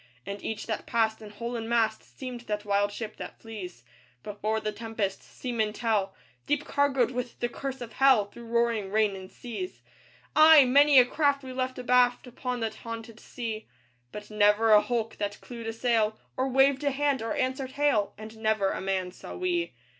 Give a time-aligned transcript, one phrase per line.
[0.25, 3.83] And each that passed, in hull and mast, Seemed that wild ship that flees
[4.23, 6.15] Before the tempest seamen tell
[6.47, 9.83] Deep cargoed with the curse of Hell, Through roaring rain and seas.
[10.35, 10.65] Ay!
[10.65, 13.67] many a craft we left abaft Upon that haunted sea;
[14.11, 18.15] But never a hulk that clewed a sail, Or waved a hand, or answered hail,
[18.17, 19.75] And never a man saw we.